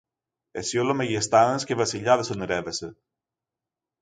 [0.51, 2.95] Εσύ όλο μεγιστάνες και βασιλιάδες ονειρεύεσαι